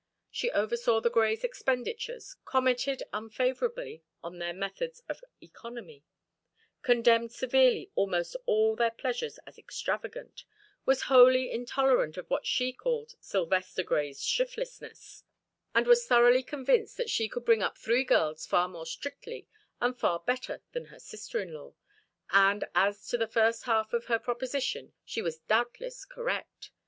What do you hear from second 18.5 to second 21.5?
more strictly, and far better than her sister